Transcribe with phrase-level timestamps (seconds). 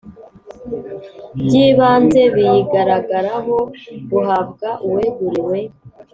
[1.43, 3.57] By ibanze biyigaragaraho
[4.11, 5.57] buhabwa uweguriwe